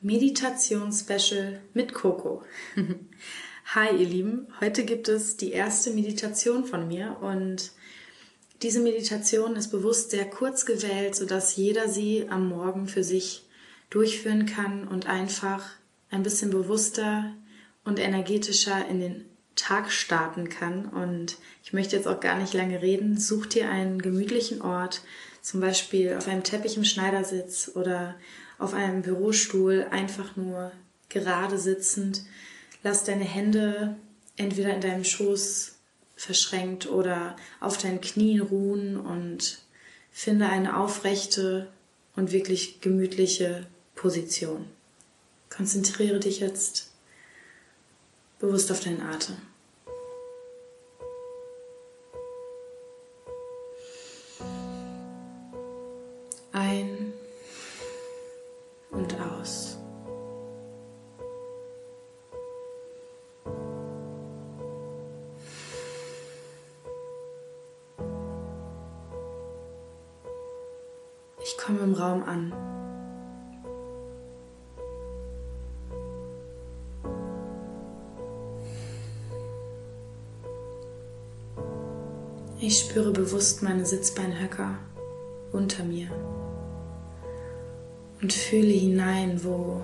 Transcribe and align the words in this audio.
Meditation-Special 0.00 1.60
mit 1.74 1.92
Coco. 1.92 2.44
Hi 3.74 3.96
ihr 3.96 4.08
Lieben, 4.08 4.46
heute 4.60 4.84
gibt 4.84 5.08
es 5.08 5.36
die 5.36 5.50
erste 5.50 5.90
Meditation 5.90 6.64
von 6.64 6.86
mir 6.86 7.16
und 7.20 7.72
diese 8.62 8.78
Meditation 8.78 9.56
ist 9.56 9.68
bewusst 9.68 10.10
sehr 10.12 10.24
kurz 10.24 10.66
gewählt, 10.66 11.16
sodass 11.16 11.56
jeder 11.56 11.88
sie 11.88 12.28
am 12.28 12.48
Morgen 12.48 12.86
für 12.86 13.02
sich 13.02 13.44
durchführen 13.90 14.46
kann 14.46 14.86
und 14.86 15.06
einfach 15.08 15.64
ein 16.10 16.22
bisschen 16.22 16.50
bewusster 16.50 17.34
und 17.84 17.98
energetischer 17.98 18.86
in 18.86 19.00
den 19.00 19.24
Tag 19.56 19.90
starten 19.90 20.48
kann. 20.48 20.86
Und 20.86 21.38
ich 21.64 21.72
möchte 21.72 21.96
jetzt 21.96 22.06
auch 22.06 22.20
gar 22.20 22.38
nicht 22.38 22.54
lange 22.54 22.82
reden. 22.82 23.18
Such 23.18 23.46
dir 23.46 23.68
einen 23.68 24.00
gemütlichen 24.00 24.62
Ort, 24.62 25.02
zum 25.42 25.60
Beispiel 25.60 26.14
auf 26.16 26.28
einem 26.28 26.44
Teppich 26.44 26.76
im 26.76 26.84
Schneidersitz 26.84 27.72
oder 27.74 28.14
auf 28.58 28.74
einem 28.74 29.02
Bürostuhl 29.02 29.86
einfach 29.90 30.36
nur 30.36 30.72
gerade 31.08 31.58
sitzend. 31.58 32.22
Lass 32.82 33.04
deine 33.04 33.24
Hände 33.24 33.96
entweder 34.36 34.74
in 34.74 34.80
deinem 34.80 35.04
Schoß 35.04 35.76
verschränkt 36.16 36.88
oder 36.88 37.36
auf 37.60 37.78
deinen 37.78 38.00
Knien 38.00 38.40
ruhen 38.40 38.96
und 38.96 39.60
finde 40.10 40.48
eine 40.48 40.76
aufrechte 40.76 41.68
und 42.16 42.32
wirklich 42.32 42.80
gemütliche 42.80 43.66
Position. 43.94 44.66
Konzentriere 45.48 46.18
dich 46.18 46.40
jetzt 46.40 46.90
bewusst 48.40 48.70
auf 48.70 48.80
deinen 48.80 49.02
Atem. 49.02 49.36
Komme 71.78 71.92
im 71.92 71.94
Raum 71.94 72.22
an. 72.24 72.52
Ich 82.60 82.80
spüre 82.80 83.12
bewusst 83.12 83.62
meine 83.62 83.86
Sitzbeinhöcker 83.86 84.74
unter 85.52 85.84
mir 85.84 86.08
und 88.20 88.32
fühle 88.32 88.72
hinein, 88.72 89.44
wo 89.44 89.82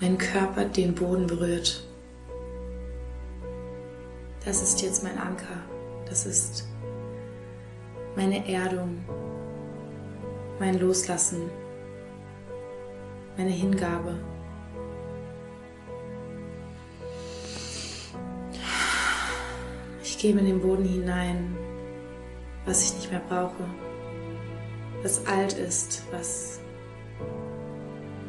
mein 0.00 0.18
Körper 0.18 0.66
den 0.66 0.94
Boden 0.94 1.26
berührt. 1.26 1.82
Das 4.44 4.62
ist 4.62 4.82
jetzt 4.82 5.02
mein 5.02 5.18
Anker. 5.18 5.64
Das 6.08 6.26
ist 6.26 6.68
meine 8.14 8.48
Erdung, 8.48 9.04
mein 10.58 10.78
Loslassen, 10.78 11.50
meine 13.36 13.50
Hingabe. 13.50 14.18
Ich 20.02 20.18
gebe 20.18 20.40
in 20.40 20.46
den 20.46 20.60
Boden 20.60 20.84
hinein, 20.84 21.56
was 22.66 22.84
ich 22.84 22.96
nicht 22.96 23.10
mehr 23.12 23.22
brauche, 23.28 23.64
was 25.02 25.24
alt 25.26 25.52
ist, 25.52 26.02
was 26.10 26.58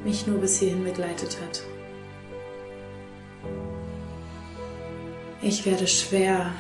mich 0.04 0.28
nur 0.28 0.38
bis 0.38 0.60
hierhin 0.60 0.84
begleitet 0.84 1.38
hat. 1.42 1.64
Ich 5.42 5.66
werde 5.66 5.88
schwer 5.88 6.52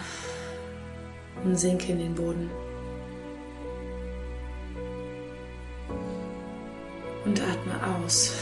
und 1.44 1.58
sinke 1.58 1.92
in 1.92 2.00
den 2.00 2.16
Boden. 2.16 2.50
Und 7.30 7.42
atme 7.42 7.96
aus 7.96 8.34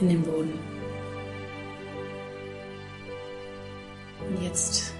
in 0.00 0.08
den 0.08 0.22
Boden. 0.22 0.56
Und 4.20 4.40
jetzt 4.40 4.94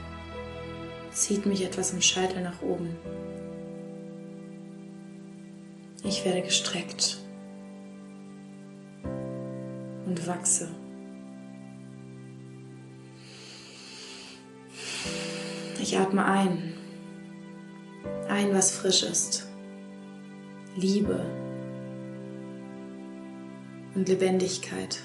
zieht 1.13 1.47
mich 1.47 1.65
etwas 1.65 1.93
im 1.93 2.03
Scheitel 2.03 2.43
nach 2.43 2.61
oben. 2.61 2.97
Ich 6.03 6.25
werde 6.25 6.43
gestreckt 6.43 7.19
und 10.07 10.27
wachse. 10.27 10.69
Ich 15.81 15.97
atme 15.97 16.25
ein. 16.25 16.75
Ein, 18.29 18.53
was 18.53 18.73
frisch 18.73 19.05
ist. 19.05 19.47
Liebe 20.77 21.44
und 23.95 24.09
Lebendigkeit. 24.09 25.01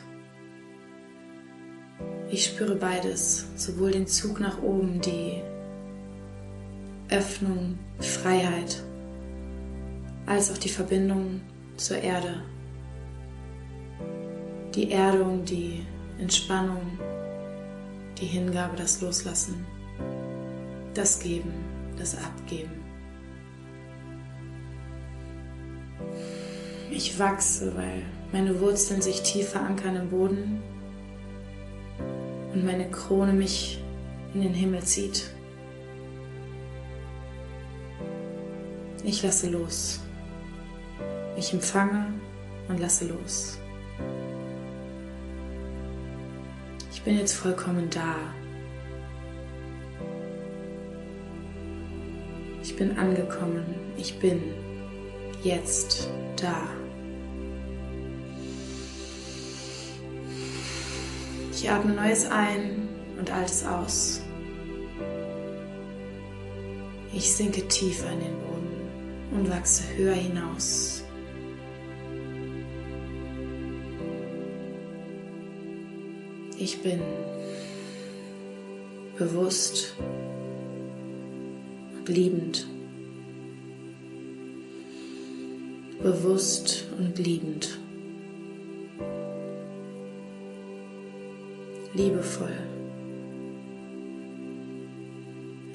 Ich 2.29 2.45
spüre 2.45 2.75
beides, 2.75 3.47
sowohl 3.55 3.91
den 3.91 4.07
Zug 4.07 4.39
nach 4.39 4.61
oben, 4.61 5.01
die 5.01 5.41
Öffnung, 7.09 7.79
Freiheit, 7.99 8.83
als 10.25 10.51
auch 10.51 10.57
die 10.57 10.69
Verbindung 10.69 11.41
zur 11.77 11.97
Erde 11.97 12.43
die 14.75 14.91
Erdung, 14.91 15.43
die 15.45 15.85
Entspannung, 16.19 16.97
die 18.19 18.25
Hingabe, 18.25 18.77
das 18.77 19.01
Loslassen, 19.01 19.65
das 20.93 21.19
Geben, 21.19 21.51
das 21.97 22.15
Abgeben. 22.15 22.79
Ich 26.91 27.17
wachse, 27.19 27.75
weil 27.75 28.03
meine 28.31 28.59
Wurzeln 28.59 29.01
sich 29.01 29.21
tief 29.21 29.49
verankern 29.49 29.95
im 29.95 30.09
Boden 30.09 30.61
und 32.53 32.65
meine 32.65 32.89
Krone 32.89 33.33
mich 33.33 33.81
in 34.33 34.41
den 34.41 34.53
Himmel 34.53 34.83
zieht. 34.83 35.31
Ich 39.03 39.23
lasse 39.23 39.49
los. 39.49 40.01
Ich 41.37 41.53
empfange 41.53 42.13
und 42.67 42.79
lasse 42.79 43.07
los. 43.07 43.57
Ich 46.91 47.01
bin 47.01 47.17
jetzt 47.17 47.33
vollkommen 47.33 47.89
da. 47.89 48.15
Ich 52.61 52.75
bin 52.75 52.97
angekommen. 52.97 53.63
Ich 53.97 54.19
bin 54.19 54.41
jetzt 55.43 56.09
da. 56.35 56.67
Ich 61.61 61.69
atme 61.69 61.91
Neues 61.91 62.25
ein 62.25 62.87
und 63.19 63.29
Altes 63.31 63.65
aus. 63.65 64.21
Ich 67.13 67.33
sinke 67.33 67.67
tiefer 67.67 68.09
in 68.13 68.21
den 68.21 68.39
Boden 68.39 69.31
und 69.33 69.49
wachse 69.49 69.83
höher 69.97 70.13
hinaus. 70.13 71.03
Ich 76.57 76.81
bin 76.81 77.01
bewusst 79.17 79.97
und 81.97 82.07
liebend. 82.07 82.67
Bewusst 86.01 86.87
und 86.97 87.19
liebend. 87.19 87.79
Liebevoll. 91.99 92.55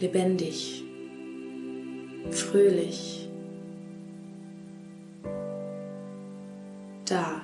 Lebendig. 0.01 0.83
Fröhlich. 2.31 3.29
Da. 7.05 7.43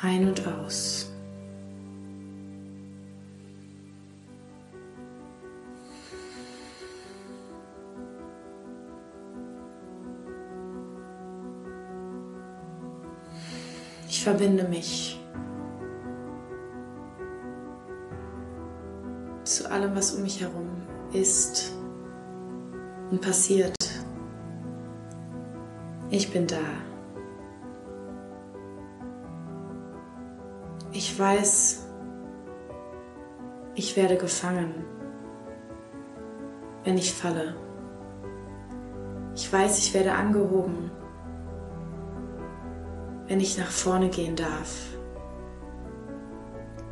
Ein 0.00 0.28
und 0.28 0.46
aus. 0.46 1.01
Ich 14.22 14.28
verbinde 14.28 14.62
mich 14.62 15.20
zu 19.42 19.68
allem, 19.68 19.96
was 19.96 20.14
um 20.14 20.22
mich 20.22 20.40
herum 20.40 20.70
ist 21.12 21.72
und 23.10 23.20
passiert. 23.20 23.74
Ich 26.10 26.32
bin 26.32 26.46
da. 26.46 26.60
Ich 30.92 31.18
weiß, 31.18 31.88
ich 33.74 33.96
werde 33.96 34.16
gefangen, 34.16 34.84
wenn 36.84 36.96
ich 36.96 37.12
falle. 37.12 37.56
Ich 39.34 39.52
weiß, 39.52 39.78
ich 39.78 39.92
werde 39.92 40.12
angehoben, 40.12 40.92
wenn 43.32 43.40
ich 43.40 43.56
nach 43.56 43.70
vorne 43.70 44.10
gehen 44.10 44.36
darf. 44.36 44.74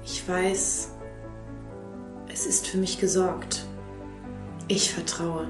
Ich 0.03 0.27
weiß, 0.27 0.89
es 2.33 2.47
ist 2.47 2.67
für 2.67 2.79
mich 2.79 2.99
gesorgt. 2.99 3.67
Ich 4.67 4.91
vertraue. 4.91 5.47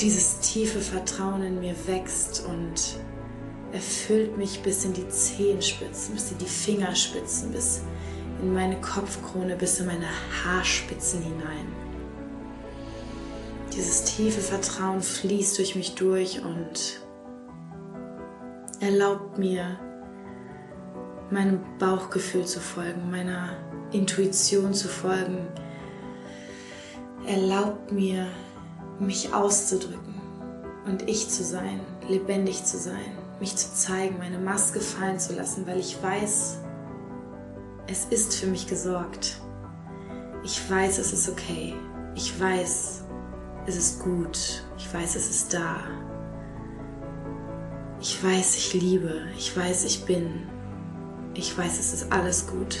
Dieses 0.00 0.38
tiefe 0.38 0.78
Vertrauen 0.78 1.42
in 1.42 1.58
mir 1.58 1.74
wächst 1.88 2.44
und 2.46 3.00
erfüllt 3.72 4.38
mich 4.38 4.62
bis 4.62 4.84
in 4.84 4.92
die 4.92 5.08
Zehenspitzen, 5.08 6.14
bis 6.14 6.30
in 6.30 6.38
die 6.38 6.44
Fingerspitzen, 6.44 7.50
bis 7.50 7.80
in 8.40 8.54
meine 8.54 8.80
Kopfkrone, 8.80 9.56
bis 9.56 9.80
in 9.80 9.86
meine 9.86 10.06
Haarspitzen 10.44 11.22
hinein. 11.22 11.72
Dieses 13.74 14.04
tiefe 14.04 14.40
Vertrauen 14.40 15.02
fließt 15.02 15.58
durch 15.58 15.74
mich 15.74 15.96
durch 15.96 16.44
und 16.44 17.04
erlaubt 18.80 19.38
mir, 19.38 19.78
meinem 21.30 21.60
Bauchgefühl 21.78 22.44
zu 22.44 22.60
folgen, 22.60 23.10
meiner 23.10 23.50
Intuition 23.92 24.74
zu 24.74 24.88
folgen. 24.88 25.46
Erlaubt 27.26 27.92
mir, 27.92 28.26
mich 28.98 29.34
auszudrücken 29.34 30.14
und 30.86 31.08
ich 31.08 31.28
zu 31.28 31.42
sein, 31.42 31.80
lebendig 32.08 32.64
zu 32.64 32.78
sein, 32.78 33.18
mich 33.40 33.56
zu 33.56 33.74
zeigen, 33.74 34.18
meine 34.18 34.38
Maske 34.38 34.80
fallen 34.80 35.18
zu 35.18 35.34
lassen, 35.34 35.66
weil 35.66 35.78
ich 35.78 36.02
weiß, 36.02 36.60
es 37.88 38.04
ist 38.06 38.34
für 38.34 38.46
mich 38.46 38.66
gesorgt. 38.66 39.40
Ich 40.44 40.70
weiß, 40.70 40.98
es 40.98 41.12
ist 41.12 41.28
okay. 41.28 41.74
Ich 42.14 42.40
weiß, 42.40 43.04
es 43.66 43.76
ist 43.76 44.00
gut. 44.00 44.64
Ich 44.78 44.92
weiß, 44.92 45.16
es 45.16 45.28
ist 45.28 45.52
da. 45.52 45.76
Ich 48.08 48.22
weiß, 48.22 48.56
ich 48.56 48.72
liebe. 48.72 49.22
Ich 49.36 49.56
weiß, 49.56 49.84
ich 49.84 50.04
bin. 50.04 50.46
Ich 51.34 51.58
weiß, 51.58 51.76
es 51.80 51.92
ist 51.92 52.12
alles 52.12 52.46
gut. 52.46 52.78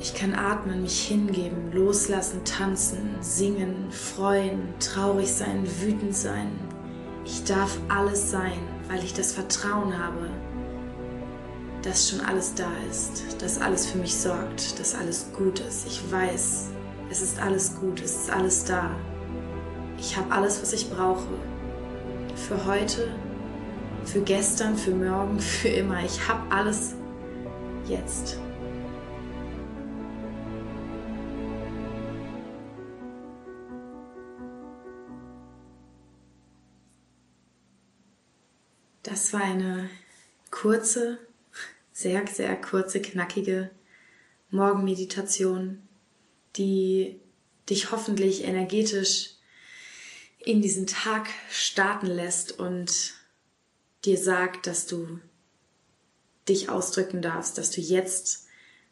Ich 0.00 0.14
kann 0.14 0.34
atmen, 0.34 0.80
mich 0.80 0.98
hingeben, 1.06 1.72
loslassen, 1.72 2.42
tanzen, 2.46 3.16
singen, 3.20 3.90
freuen, 3.90 4.72
traurig 4.80 5.30
sein, 5.30 5.66
wütend 5.82 6.16
sein. 6.16 6.52
Ich 7.26 7.44
darf 7.44 7.78
alles 7.90 8.30
sein, 8.30 8.58
weil 8.88 9.04
ich 9.04 9.12
das 9.12 9.32
Vertrauen 9.32 9.98
habe, 9.98 10.30
dass 11.82 12.08
schon 12.08 12.22
alles 12.22 12.54
da 12.54 12.70
ist, 12.90 13.42
dass 13.42 13.60
alles 13.60 13.88
für 13.88 13.98
mich 13.98 14.16
sorgt, 14.16 14.80
dass 14.80 14.94
alles 14.94 15.26
gut 15.36 15.60
ist. 15.60 15.86
Ich 15.86 16.02
weiß, 16.10 16.70
es 17.10 17.20
ist 17.20 17.38
alles 17.38 17.76
gut, 17.78 18.00
es 18.00 18.22
ist 18.22 18.30
alles 18.30 18.64
da. 18.64 18.90
Ich 19.98 20.16
habe 20.16 20.32
alles, 20.32 20.62
was 20.62 20.72
ich 20.72 20.88
brauche. 20.88 21.28
Für 22.36 22.64
heute, 22.66 23.14
für 24.04 24.20
gestern, 24.20 24.76
für 24.76 24.90
morgen, 24.90 25.40
für 25.40 25.68
immer. 25.68 26.04
Ich 26.04 26.28
habe 26.28 26.50
alles 26.52 26.94
jetzt. 27.88 28.38
Das 39.02 39.32
war 39.32 39.42
eine 39.42 39.88
kurze, 40.50 41.18
sehr, 41.92 42.26
sehr 42.26 42.60
kurze, 42.60 43.00
knackige 43.00 43.70
Morgenmeditation, 44.50 45.82
die 46.56 47.20
dich 47.70 47.90
hoffentlich 47.92 48.44
energetisch 48.44 49.33
in 50.44 50.60
diesen 50.60 50.86
Tag 50.86 51.28
starten 51.50 52.06
lässt 52.06 52.58
und 52.58 53.14
dir 54.04 54.18
sagt, 54.18 54.66
dass 54.66 54.86
du 54.86 55.20
dich 56.48 56.68
ausdrücken 56.68 57.22
darfst, 57.22 57.56
dass 57.56 57.70
du 57.70 57.80
jetzt 57.80 58.46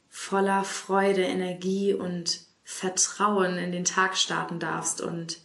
voller 0.08 0.64
Freude, 0.64 1.22
Energie 1.22 1.92
und 1.92 2.40
Vertrauen 2.64 3.58
in 3.58 3.72
den 3.72 3.84
Tag 3.84 4.16
starten 4.16 4.58
darfst 4.58 5.00
und 5.00 5.40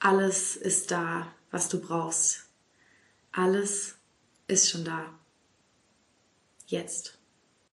alles 0.00 0.56
ist 0.56 0.90
da, 0.90 1.32
was 1.50 1.68
du 1.68 1.80
brauchst. 1.80 2.46
Alles 3.32 3.96
ist 4.48 4.70
schon 4.70 4.84
da. 4.84 5.14
Jetzt. 6.66 7.19